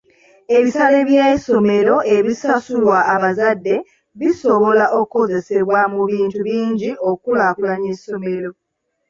Ebisale 0.57 0.99
by'essomero 1.09 1.95
ebisasulwa 2.15 2.97
abazadde 3.13 3.75
bisobola 4.19 4.85
okukozesebwa 4.99 5.79
mu 5.93 6.01
bintu 6.11 6.37
bingi 6.47 6.89
okukulaakulanya 7.09 7.87
essomero. 7.95 8.49